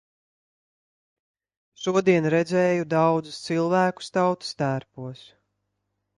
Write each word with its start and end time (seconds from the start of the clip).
Šodien 1.81 2.29
redzēju 2.35 2.87
daudzus 2.95 3.39
cilvēkus 3.51 4.11
tautastērpos. 4.19 5.25